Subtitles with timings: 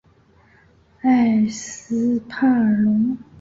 [1.01, 3.15] 埃斯帕尔龙。